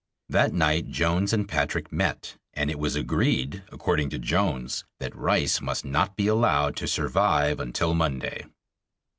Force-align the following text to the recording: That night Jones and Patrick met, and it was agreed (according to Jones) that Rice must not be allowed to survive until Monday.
That 0.29 0.51
night 0.51 0.89
Jones 0.89 1.31
and 1.31 1.47
Patrick 1.47 1.91
met, 1.91 2.35
and 2.55 2.71
it 2.71 2.79
was 2.79 2.95
agreed 2.95 3.61
(according 3.71 4.09
to 4.09 4.17
Jones) 4.17 4.83
that 4.99 5.15
Rice 5.15 5.61
must 5.61 5.85
not 5.85 6.15
be 6.15 6.25
allowed 6.25 6.75
to 6.77 6.87
survive 6.87 7.59
until 7.59 7.93
Monday. 7.93 8.45